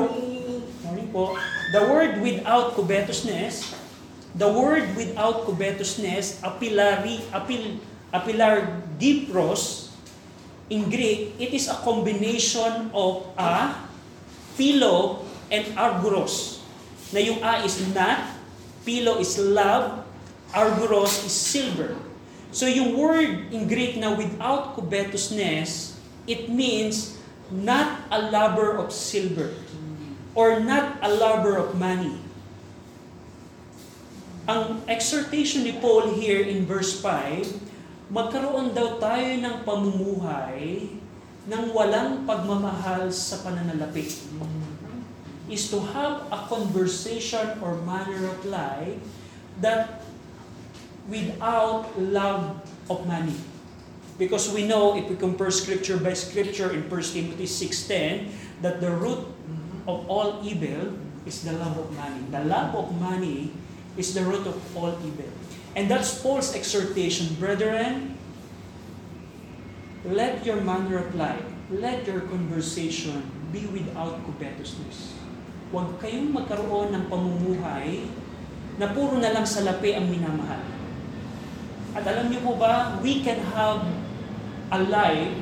[0.86, 1.38] morning po,
[1.74, 3.74] the word without covetousness,
[4.34, 7.82] the word without covetousness, apilari, apil,
[8.14, 9.90] apilar dipros,
[10.70, 13.74] in Greek, it is a combination of a,
[14.54, 16.62] philo, and argoros.
[17.10, 18.38] Na yung a is not,
[18.86, 20.06] philo is love,
[20.54, 21.98] argoros is silver.
[22.54, 25.98] So yung word in Greek na without covetousness,
[26.30, 27.18] it means
[27.50, 29.54] not a lover of silver
[30.38, 32.22] or not a lover of money.
[34.50, 40.90] Ang exhortation ni Paul here in verse 5, magkaroon daw tayo ng pamumuhay
[41.46, 44.06] nang walang pagmamahal sa pananalapi.
[45.50, 49.02] Is to have a conversation or manner of life
[49.62, 50.06] that
[51.10, 53.34] without love of money.
[54.20, 58.28] Because we know, if we compare scripture by scripture in 1 Timothy 6.10,
[58.60, 59.24] that the root
[59.88, 62.20] of all evil is the love of money.
[62.28, 63.56] The love of money
[63.96, 65.32] is the root of all evil.
[65.80, 68.20] And that's Paul's exhortation, brethren,
[70.04, 73.24] let your of life, let your conversation
[73.56, 75.16] be without covetousness.
[75.72, 78.04] Huwag kayong magkaroon ng pamumuhay
[78.82, 80.66] na puro na lang salapi ang minamahal.
[81.94, 83.86] At alam niyo po ba, we can have
[84.72, 85.34] a life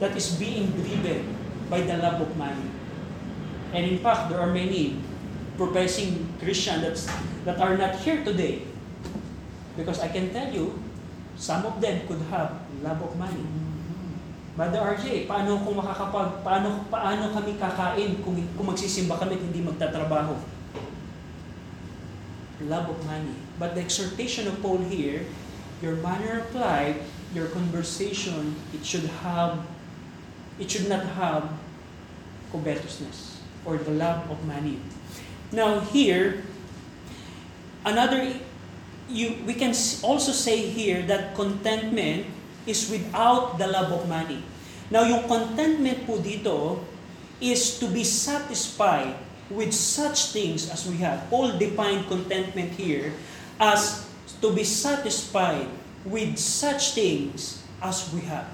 [0.00, 1.36] that is being driven
[1.68, 2.68] by the love of money.
[3.72, 4.98] And in fact, there are many
[5.56, 7.04] professing Christians that's,
[7.44, 8.64] that are not here today.
[9.76, 10.76] Because I can tell you,
[11.36, 13.44] some of them could have love of money.
[14.56, 19.62] Brother RJ, paano kung makakapag, paano, paano kami kakain kung, kung magsisimba kami at hindi
[19.64, 20.36] magtatrabaho?
[22.68, 23.32] Love of money.
[23.56, 25.24] But the exhortation of Paul here,
[25.80, 26.98] your manner of life,
[27.34, 29.62] your conversation, it should have,
[30.58, 31.48] it should not have
[32.52, 34.78] covetousness or the love of money.
[35.52, 36.42] Now here,
[37.84, 38.34] another,
[39.08, 42.26] you, we can also say here that contentment
[42.66, 44.42] is without the love of money.
[44.90, 46.82] Now yung contentment po dito
[47.40, 49.14] is to be satisfied
[49.50, 51.26] with such things as we have.
[51.30, 53.14] Paul defined contentment here
[53.58, 54.06] as
[54.42, 55.66] to be satisfied
[56.04, 58.48] with such things as we have.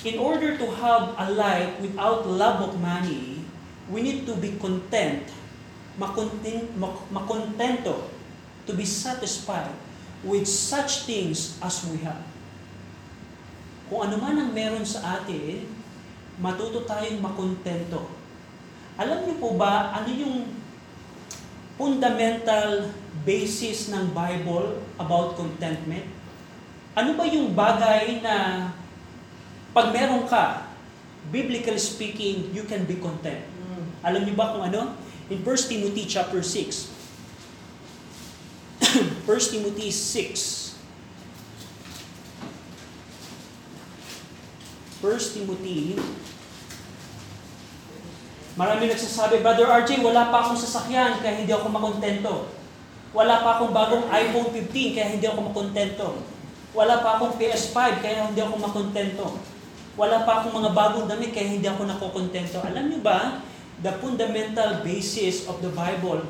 [0.00, 3.44] In order to have a life without love of money,
[3.92, 5.28] we need to be content,
[6.00, 8.08] makonten- mak- makontento,
[8.64, 9.74] to be satisfied
[10.24, 12.22] with such things as we have.
[13.90, 15.66] Kung ano man ang meron sa atin,
[16.38, 18.06] matuto tayong makontento.
[18.96, 20.59] Alam niyo po ba, ano yung
[21.80, 22.92] fundamental
[23.24, 26.04] basis ng Bible about contentment?
[26.92, 28.68] Ano ba yung bagay na
[29.72, 30.68] pag meron ka,
[31.32, 33.40] biblically speaking, you can be content?
[34.04, 34.92] Alam niyo ba kung ano?
[35.32, 37.00] In 1 Timothy chapter 6.
[39.24, 39.24] 1
[39.56, 40.70] Timothy 6.
[45.00, 45.96] 1 Timothy
[48.60, 52.52] Marami nagsasabi, Brother RJ, wala pa akong sasakyan kaya hindi ako makontento.
[53.16, 56.20] Wala pa akong bagong iPhone 15 kaya hindi ako makontento.
[56.76, 59.40] Wala pa akong PS5 kaya hindi ako makontento.
[59.96, 62.60] Wala pa akong mga bagong damit kaya hindi ako nakokontento.
[62.60, 63.40] Alam niyo ba,
[63.80, 66.28] the fundamental basis of the Bible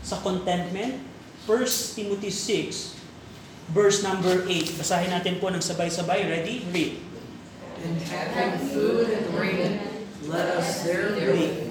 [0.00, 1.04] sa contentment,
[1.44, 2.96] 1 Timothy 6,
[3.76, 4.80] verse number 8.
[4.80, 6.24] Basahin natin po ng sabay-sabay.
[6.24, 6.64] Ready?
[6.72, 7.04] Read.
[7.84, 9.76] And Having food and raiment,
[10.24, 11.65] let us content.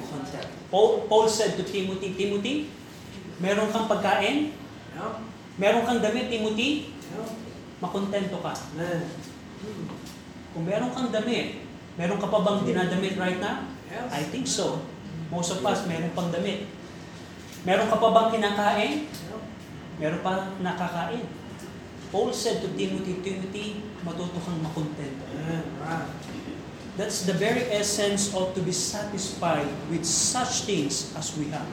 [0.74, 2.70] Paul, Paul said to Timothy, Timothy,
[3.38, 4.56] meron kang pagkain,
[4.96, 5.12] Yeah,
[5.60, 7.28] meron kang damit, Timothy, yeah.
[7.84, 8.56] makontento ka.
[8.56, 9.04] Amen.
[10.56, 11.68] Kung meron kang damit,
[12.00, 13.68] meron ka pa bang dinadamit right now?
[13.92, 14.08] Yes.
[14.08, 14.88] I think so.
[15.28, 16.72] Most of us, meron pang damit.
[17.68, 18.94] Meron ka pa bang kinakain?
[19.12, 19.42] Yeah.
[20.00, 21.28] Meron pa nakakain.
[22.08, 25.28] Paul said to Timothy, Timothy, matuto kang makontento.
[25.84, 26.08] Right.
[26.96, 31.68] That's the very essence of to be satisfied with such things as we have.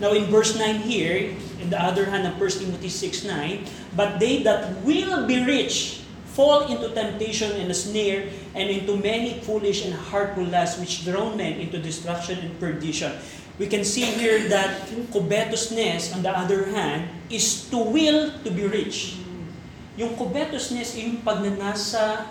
[0.00, 3.64] Now in verse 9 here, in the other hand of 1 Timothy 6, 9,
[3.96, 6.00] But they that will be rich
[6.40, 11.36] fall into temptation and a snare, and into many foolish and hurtful lusts which drown
[11.36, 13.12] men into destruction and perdition.
[13.58, 18.64] We can see here that covetousness, on the other hand, is to will to be
[18.64, 19.20] rich.
[20.00, 22.24] Yung covetousness yung pagnanasa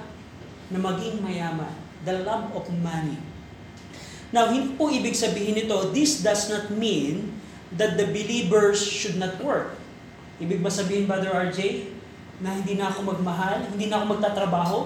[0.74, 1.70] na maging mayaman.
[2.08, 3.20] The love of money.
[4.30, 7.34] Now, hindi po ibig sabihin nito, this does not mean
[7.74, 9.74] that the believers should not work.
[10.38, 11.92] Ibig ba sabihin, Brother RJ,
[12.40, 14.78] na hindi na ako magmahal, hindi na ako magtatrabaho?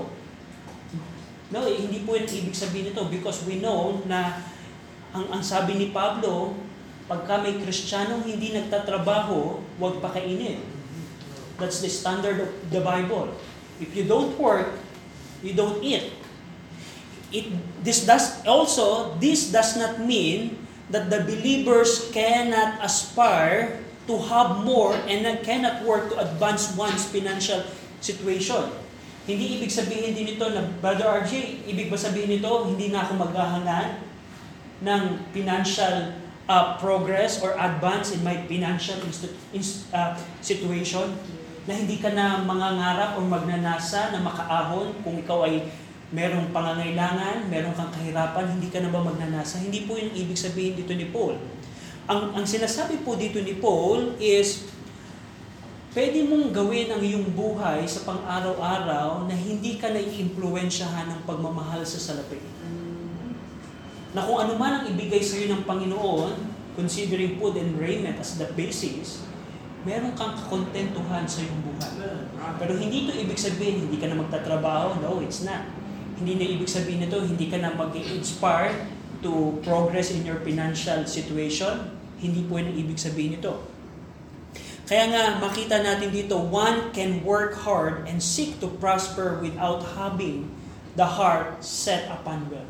[1.53, 4.41] No, eh, hindi po yung ibig sabihin nito because we know na
[5.13, 6.57] ang, ang sabi ni Pablo,
[7.05, 10.65] pagka may Kristiyanong hindi nagtatrabaho, huwag pakainin.
[11.61, 13.37] That's the standard of the Bible.
[13.77, 14.73] If you don't work,
[15.45, 16.22] you don't eat.
[17.33, 17.49] It,
[17.81, 20.63] this does also, this does not mean
[20.93, 27.65] that the believers cannot aspire to have more and cannot work to advance one's financial
[28.03, 28.69] situation.
[29.23, 33.23] Hindi ibig sabihin din ito na, Brother RJ, ibig ba sabihin nito, hindi na ako
[33.23, 34.03] maghahangad
[34.83, 36.11] ng financial
[36.51, 41.15] uh, progress or advance in my financial instu- ins- uh, situation?
[41.63, 45.71] Na hindi ka na mangangarap o magnanasa na makaahon kung ikaw ay
[46.13, 49.57] merong pangangailangan, meron kang kahirapan, hindi ka na ba magnanasa?
[49.57, 51.41] Hindi po yung ibig sabihin dito ni Paul.
[52.05, 54.69] Ang, ang sinasabi po dito ni Paul is,
[55.97, 61.97] pwede mong gawin ang iyong buhay sa pang-araw-araw na hindi ka nai-impluensyahan ng pagmamahal sa
[61.97, 62.37] salapi.
[64.13, 66.33] Na kung ano man ang ibigay sa iyo ng Panginoon,
[66.77, 69.25] considering food and raiment as the basis,
[69.81, 71.93] meron kang kakontentuhan sa iyong buhay.
[72.61, 75.01] Pero hindi ito ibig sabihin, hindi ka na magtatrabaho.
[75.01, 75.81] No, it's not.
[76.19, 78.89] Hindi na ibig sabihin nito, hindi ka na mag-inspire
[79.23, 81.95] to progress in your financial situation.
[82.19, 83.73] Hindi po ang ibig sabihin nito.
[84.83, 90.51] Kaya nga, makita natin dito, one can work hard and seek to prosper without having
[90.99, 92.67] the heart set upon wealth.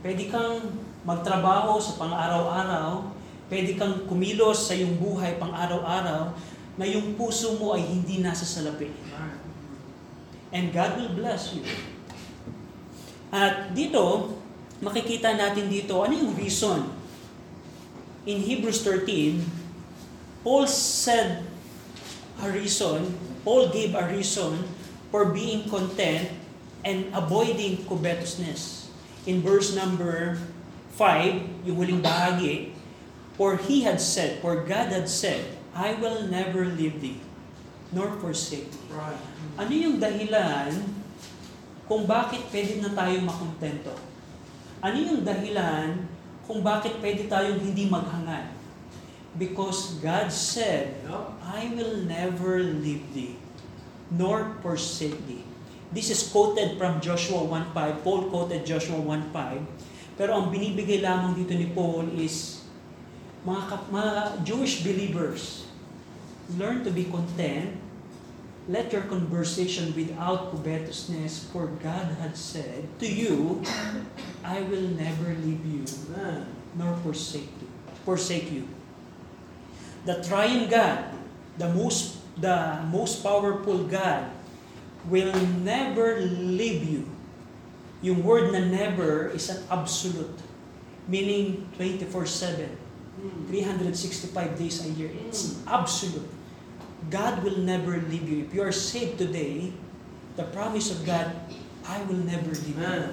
[0.00, 3.12] Pwede kang magtrabaho sa pang-araw-araw,
[3.50, 6.32] pwede kang kumilos sa iyong buhay pang-araw-araw,
[6.78, 8.88] na yung puso mo ay hindi nasa salapi.
[10.54, 11.66] And God will bless you.
[13.30, 14.36] At dito,
[14.82, 16.86] makikita natin dito, ano yung reason?
[18.26, 19.42] In Hebrews 13,
[20.44, 21.46] Paul said
[22.42, 23.14] a reason,
[23.46, 24.66] Paul gave a reason
[25.08, 26.28] for being content
[26.84, 28.90] and avoiding covetousness.
[29.24, 30.36] In verse number
[30.96, 32.72] 5, yung huling bahagi,
[33.40, 37.24] For he had said, for God had said, I will never leave thee,
[37.88, 38.92] nor forsake thee.
[38.92, 39.16] Right.
[39.56, 40.76] Ano yung dahilan
[41.90, 43.90] kung bakit pwede na tayo makontento?
[44.78, 46.06] Ano yung dahilan
[46.46, 48.54] kung bakit pwede tayong hindi maghangad?
[49.34, 51.02] Because God said.
[51.42, 53.34] I will never leave thee,
[54.06, 55.42] nor forsake thee.
[55.90, 58.06] This is quoted from Joshua 1.5.
[58.06, 59.34] Paul quoted Joshua 1.5.
[60.14, 62.62] Pero ang binibigay lamang dito ni Paul is,
[63.42, 64.12] mga, mga
[64.46, 65.66] Jewish believers,
[66.54, 67.74] learn to be content.
[68.70, 73.66] Let your conversation without covetousness, for God had said to you,
[74.46, 75.82] I will never leave you
[76.78, 77.66] nor forsake you.
[78.06, 78.70] Forsake you.
[80.06, 81.10] The triune God,
[81.58, 84.30] the most the most powerful God
[85.10, 85.34] will
[85.66, 87.10] never leave you.
[88.00, 90.38] Yung word na never is an absolute,
[91.10, 92.70] meaning 24/7,
[93.50, 95.10] 365 days a year.
[95.26, 96.38] It's absolute.
[97.08, 98.44] God will never leave you.
[98.44, 99.72] If you are saved today,
[100.36, 101.32] the promise of God,
[101.88, 103.08] I will never leave you.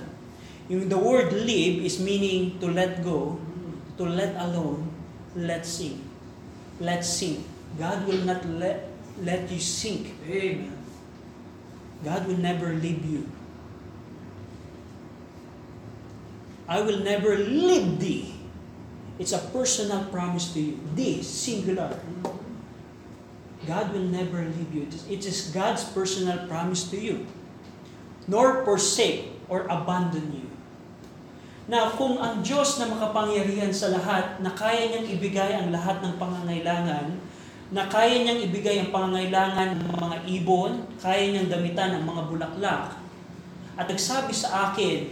[0.67, 3.39] Yung the word leave is meaning to let go,
[3.95, 4.91] to let alone,
[5.31, 6.03] let sink.
[6.83, 7.47] Let sink.
[7.79, 8.91] God will not let
[9.23, 10.13] let you sink.
[10.27, 10.75] Amen.
[12.03, 13.25] God will never leave you.
[16.67, 18.35] I will never leave thee.
[19.17, 20.79] It's a personal promise to you.
[20.93, 21.97] Thee, singular.
[23.67, 24.87] God will never leave you.
[25.11, 27.27] It is- God's personal promise to you.
[28.25, 30.47] Nor forsake or abandon you.
[31.67, 36.15] Now, kung ang Diyos na makapangyarihan sa lahat, na kaya niyang ibigay ang lahat ng
[36.15, 37.11] pangangailangan,
[37.75, 42.95] na kaya niyang ibigay ang pangangailangan ng mga ibon, kaya niyang damitan ang mga bulaklak,
[43.75, 45.11] at nagsabi sa akin,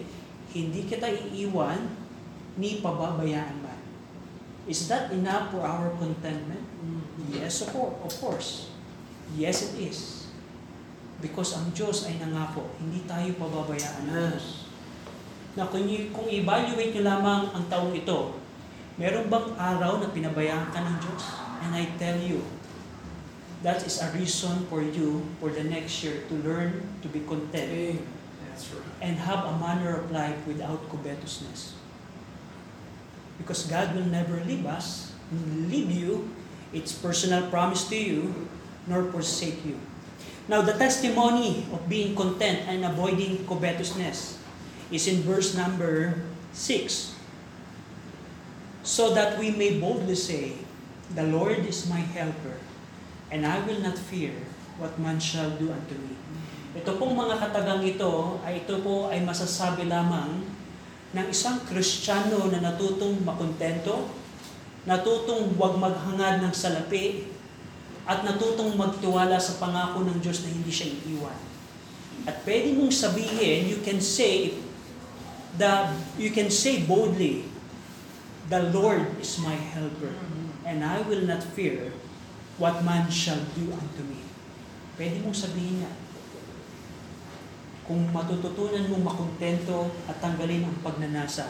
[0.56, 1.92] hindi kita iiwan,
[2.56, 3.82] ni pababayaan man.
[4.66, 6.65] Is that enough for our contentment?
[7.42, 7.96] Yes, of course.
[8.04, 8.50] Of course.
[9.36, 10.00] Yes, it is.
[11.20, 14.32] Because ang Diyos ay nangako, hindi tayo pababayaan ng.
[14.36, 14.70] Diyos.
[15.56, 18.36] Na kung, kung evaluate nyo lamang ang taong ito,
[19.00, 21.24] meron bang araw na pinabayaan ka ng Diyos?
[21.64, 22.44] And I tell you,
[23.66, 27.72] that is a reason for you for the next year to learn to be content
[27.72, 28.06] Amen.
[28.52, 28.86] That's right.
[29.02, 31.74] and have a manner of life without covetousness.
[33.42, 35.12] Because God will never leave us,
[35.68, 36.30] leave you,
[36.74, 38.48] it's personal promise to you,
[38.88, 39.78] nor forsake you.
[40.46, 44.38] Now, the testimony of being content and avoiding covetousness
[44.94, 46.22] is in verse number
[46.54, 47.18] 6.
[48.86, 50.54] So that we may boldly say,
[51.18, 52.62] The Lord is my helper,
[53.34, 54.38] and I will not fear
[54.78, 56.14] what man shall do unto me.
[56.76, 60.44] Ito pong mga katagang ito, ay ito po ay masasabi lamang
[61.16, 64.12] ng isang Kristiyano na natutong makontento,
[64.86, 67.30] natutong huwag maghangad ng salapi,
[68.06, 71.40] at natutong magtiwala sa pangako ng Diyos na hindi siya iiwan.
[72.30, 74.54] At pwede mong sabihin, you can say,
[75.58, 75.90] the,
[76.22, 77.50] you can say boldly,
[78.46, 80.14] The Lord is my helper,
[80.62, 81.90] and I will not fear
[82.62, 84.22] what man shall do unto me.
[85.02, 85.98] Pwede mong sabihin yan.
[87.90, 91.50] Kung matututunan mong makontento at tanggalin ang pagnanasa.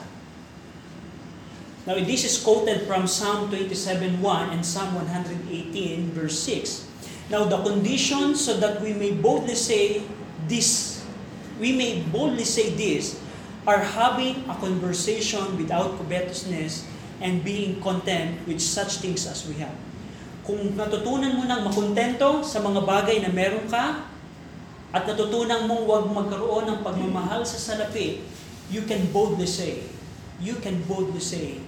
[1.86, 4.18] Now, this is quoted from Psalm 27.1
[4.50, 6.90] and Psalm 118 verse 6.
[7.30, 10.02] Now, the condition so that we may boldly say
[10.50, 11.06] this,
[11.62, 13.22] we may boldly say this,
[13.70, 16.90] are having a conversation without covetousness
[17.22, 19.74] and being content with such things as we have.
[20.42, 24.10] Kung natutunan mo nang makontento sa mga bagay na meron ka,
[24.90, 28.26] at natutunan mong huwag magkaroon ng pagmamahal sa salapi,
[28.74, 29.86] you can boldly say,
[30.42, 31.62] you can boldly say,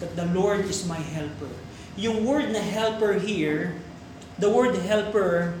[0.00, 1.50] that the Lord is my helper.
[1.96, 3.78] Yung word na helper here,
[4.38, 5.54] the word helper,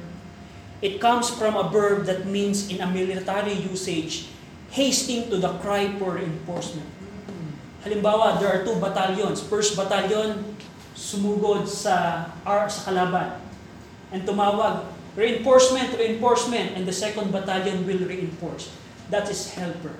[0.82, 4.28] it comes from a verb that means in a military usage,
[4.74, 6.90] hasting to the cry for reinforcement.
[7.86, 9.38] Halimbawa, there are two battalions.
[9.38, 10.42] First battalion,
[10.96, 13.38] sumugod sa R sa kalaban.
[14.10, 16.74] And tumawag, reinforcement, reinforcement.
[16.74, 18.72] And the second battalion will reinforce.
[19.12, 19.94] That is helper.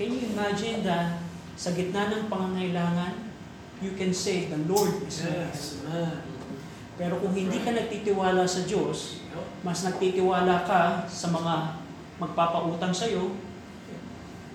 [0.00, 1.21] Can you imagine that
[1.56, 3.32] sa gitna ng pangangailangan,
[3.82, 5.50] you can say, the Lord is my.
[5.50, 6.22] Yes, amen.
[6.94, 9.24] Pero kung hindi ka nagtitiwala sa Diyos,
[9.66, 11.82] mas nagtitiwala ka sa mga
[12.22, 13.34] magpapautang sa iyo,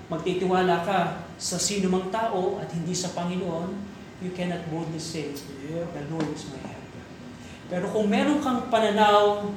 [0.07, 3.75] magtitiwala ka sa sino mang tao at hindi sa Panginoon,
[4.23, 5.35] you cannot boldly say.
[5.35, 7.03] The Lord is my helper.
[7.67, 9.51] Pero kung meron kang pananaw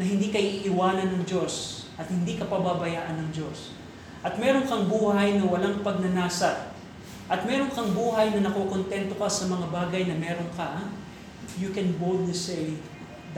[0.00, 3.75] na hindi ka iiwanan ng Diyos at hindi ka pababayaan ng Diyos,
[4.26, 6.74] at meron kang buhay na walang pagnanasa,
[7.30, 10.90] at meron kang buhay na nakukontento ka sa mga bagay na meron ka,
[11.62, 12.74] you can boldly say,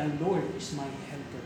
[0.00, 1.44] The Lord is my helper.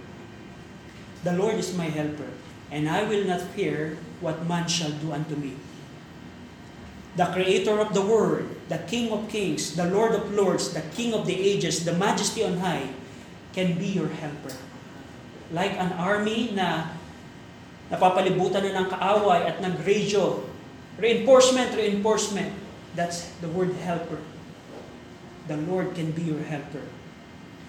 [1.27, 2.31] The Lord is my helper,
[2.71, 5.59] and I will not fear what man shall do unto me.
[7.19, 11.19] The creator of the world, the King of kings, the Lord of lords, the King
[11.19, 12.95] of the ages, the majesty on high,
[13.51, 14.55] can be your helper.
[15.51, 16.95] Like an army na
[17.93, 20.49] napapalibutan na ng kaaway at nag-radio,
[20.97, 22.57] reinforcement, reinforcement,
[22.97, 24.25] that's the word helper.
[25.45, 26.89] The Lord can be your helper.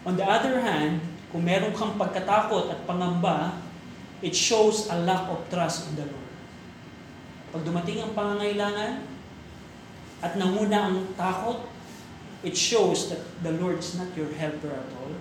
[0.07, 1.03] On the other hand,
[1.35, 3.59] kung meron kang pagkatakot at pangamba,
[4.23, 6.31] it shows a lack of trust in the Lord.
[7.51, 9.03] Pag dumating ang pangangailangan,
[10.23, 11.67] at nanguna ang takot,
[12.47, 15.11] it shows that the Lord is not your helper at all.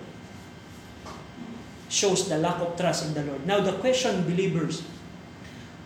[1.91, 3.43] Shows the lack of trust in the Lord.
[3.43, 4.87] Now the question, believers,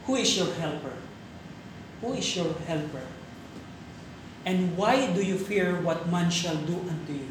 [0.08, 0.96] who is your helper?
[2.02, 3.04] Who is your helper?
[4.48, 7.28] And why do you fear what man shall do unto you?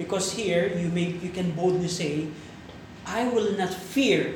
[0.00, 2.32] Because here you may you can boldly say,
[3.04, 4.32] I will not fear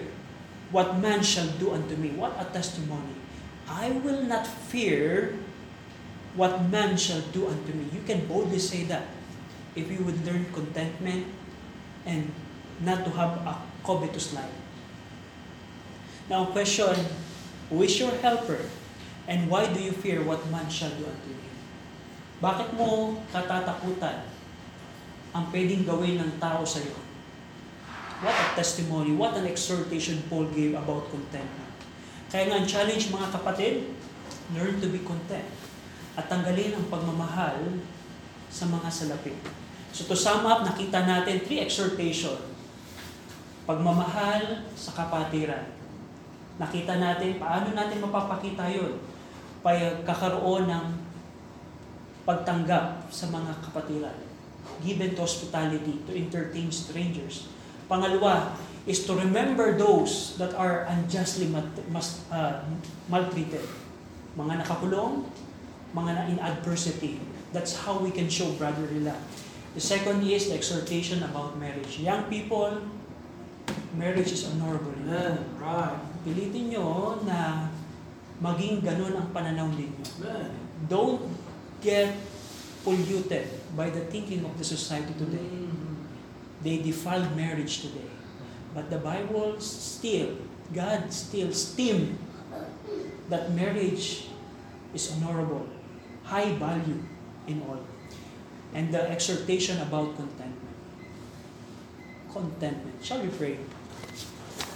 [0.68, 2.12] what man shall do unto me.
[2.12, 3.16] What a testimony.
[3.64, 5.32] I will not fear
[6.36, 7.88] what man shall do unto me.
[7.96, 9.08] You can boldly say that
[9.72, 11.32] if you would learn contentment
[12.04, 12.28] and
[12.84, 14.52] not to have a covetous life.
[16.28, 16.92] Now, question
[17.74, 18.70] Who is your helper?
[19.26, 21.42] And why do you fear what man shall do unto you?
[22.38, 24.30] Bakit mo katatakutan
[25.34, 26.94] ang pwedeng gawin ng tao sa iyo?
[28.22, 31.74] What a testimony, what an exhortation Paul gave about contentment.
[32.30, 33.90] Kaya nga challenge mga kapatid,
[34.54, 35.50] learn to be content
[36.14, 37.58] at tanggalin ang pagmamahal
[38.54, 39.34] sa mga salapi.
[39.90, 42.38] So to sum up, nakita natin three exhortation.
[43.66, 45.83] Pagmamahal sa kapatiran.
[46.54, 49.02] Nakita natin paano natin mapapakita yun.
[49.64, 50.86] Pagkakaroon ng
[52.24, 54.18] pagtanggap sa mga kapatiran.
[54.80, 57.48] Given to hospitality, to entertain strangers.
[57.84, 58.56] Pangalawa
[58.88, 62.64] is to remember those that are unjustly mat- mas, uh,
[63.08, 63.64] maltreated.
[64.36, 65.28] Mga nakakulong,
[65.92, 67.20] mga na in adversity.
[67.52, 69.20] That's how we can show brotherly love.
[69.74, 71.98] The second is the exhortation about marriage.
[71.98, 72.82] Young people,
[73.94, 74.94] marriage is honorable.
[75.06, 75.38] Amen.
[75.58, 76.13] Right.
[76.24, 77.68] Pilitin nyo na
[78.40, 80.04] maging ganun ang pananaw ninyo.
[80.24, 80.50] Amen.
[80.88, 81.20] Don't
[81.84, 82.16] get
[82.80, 85.68] polluted by the thinking of the society today.
[86.64, 88.08] They defile marriage today.
[88.72, 90.40] But the Bible still,
[90.72, 92.18] God still esteem
[93.28, 94.28] that marriage
[94.92, 95.68] is honorable,
[96.24, 97.04] high value
[97.46, 97.84] in all.
[98.74, 100.76] And the exhortation about contentment.
[102.32, 102.98] Contentment.
[103.04, 103.58] Shall we pray?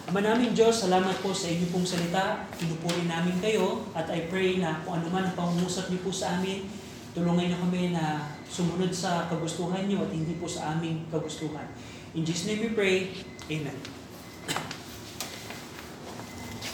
[0.08, 2.48] Ama namin Diyos, salamat po sa inyo pong salita.
[2.56, 6.40] Pinupuri namin kayo at I pray na kung ano man ang pangungusap niyo po sa
[6.40, 6.64] amin,
[7.12, 11.68] tulungan niyo kami na sumunod sa kagustuhan niyo at hindi po sa aming kagustuhan.
[12.16, 13.12] In Jesus' name we pray.
[13.52, 13.97] Amen.